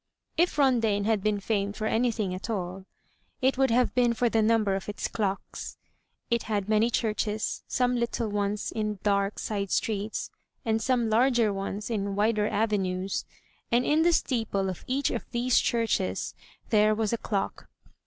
[0.35, 2.85] If Rondaine had been famed for anything at all,
[3.39, 5.77] it would have been for the number of its clocks.
[6.31, 10.31] It had many churches, some little ones in dark side streets,
[10.65, 13.25] and some larger ones in wider avenues;
[13.71, 16.33] and in the steeple of each of these churches
[16.71, 17.69] there was a clock.